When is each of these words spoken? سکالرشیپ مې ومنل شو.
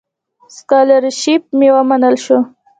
سکالرشیپ 0.55 1.43
مې 1.57 1.69
ومنل 1.75 2.15
شو. 2.23 2.37